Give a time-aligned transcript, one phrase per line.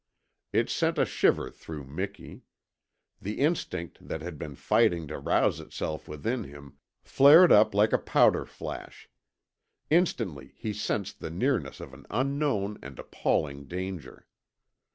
[0.51, 2.41] It sent a shiver through Miki.
[3.21, 7.99] The instinct that had been fighting to rouse itself within him flared up like a
[7.99, 9.07] powder flash.
[9.91, 14.25] Instantly he sensed the nearness of an unknown and appalling danger.